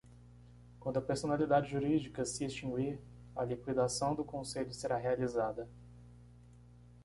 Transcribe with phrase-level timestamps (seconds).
[0.79, 2.99] Quando a personalidade jurídica se extinguir,
[3.35, 5.69] a liquidação do Conselho será realizada.